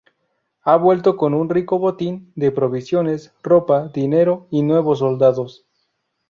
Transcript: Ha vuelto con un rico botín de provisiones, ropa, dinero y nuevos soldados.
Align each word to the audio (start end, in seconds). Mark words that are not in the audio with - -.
Ha 0.61 0.77
vuelto 0.77 1.15
con 1.15 1.35
un 1.35 1.47
rico 1.47 1.77
botín 1.77 2.31
de 2.33 2.49
provisiones, 2.51 3.35
ropa, 3.43 3.87
dinero 3.89 4.47
y 4.49 4.63
nuevos 4.63 4.97
soldados. 4.97 5.63